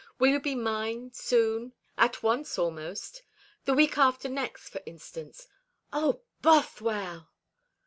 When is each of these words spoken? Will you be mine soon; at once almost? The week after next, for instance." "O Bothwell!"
Will 0.17 0.29
you 0.31 0.39
be 0.39 0.55
mine 0.55 1.13
soon; 1.13 1.73
at 1.95 2.23
once 2.23 2.57
almost? 2.57 3.21
The 3.65 3.75
week 3.75 3.99
after 3.99 4.29
next, 4.29 4.69
for 4.69 4.81
instance." 4.87 5.47
"O 5.93 6.21
Bothwell!" 6.41 7.29